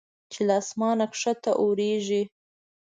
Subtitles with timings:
[0.31, 2.21] چې له اسمانه کښته اوریږي